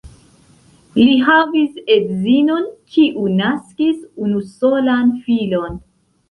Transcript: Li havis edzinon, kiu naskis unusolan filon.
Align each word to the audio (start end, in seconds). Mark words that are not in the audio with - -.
Li 0.99 1.17
havis 1.27 1.77
edzinon, 1.95 2.65
kiu 2.95 3.27
naskis 3.43 4.01
unusolan 4.29 5.13
filon. 5.29 5.79